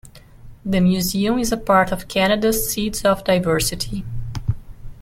[0.65, 4.03] The Museum is a part of Canada's Seeds of Diversity.